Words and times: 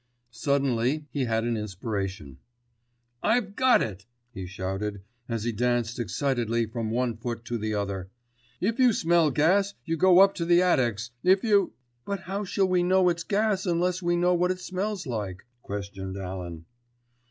Suddenly 0.31 1.05
he 1.11 1.25
had 1.25 1.43
an 1.43 1.55
inspiration. 1.55 2.39
"I've 3.21 3.55
got 3.55 3.83
it!" 3.83 4.07
he 4.33 4.47
shouted, 4.47 5.03
as 5.29 5.43
he 5.43 5.51
danced 5.51 5.99
excitedly 5.99 6.65
from 6.65 6.89
one 6.89 7.15
foot 7.15 7.45
to 7.45 7.59
the 7.59 7.75
other. 7.75 8.09
"If 8.59 8.79
you 8.79 8.93
smell 8.93 9.29
gas 9.29 9.75
you 9.85 9.97
go 9.97 10.21
up 10.21 10.33
to 10.37 10.45
the 10.45 10.59
attics: 10.59 11.11
if 11.23 11.43
you——" 11.43 11.73
"But 12.03 12.21
how 12.21 12.45
shall 12.45 12.67
we 12.67 12.81
know 12.81 13.09
it's 13.09 13.23
gas 13.23 13.67
unless 13.67 14.01
we 14.01 14.15
know 14.15 14.33
what 14.33 14.49
it 14.49 14.59
smells 14.59 15.05
like?" 15.05 15.45
questioned 15.61 16.17
Alan. 16.17 16.65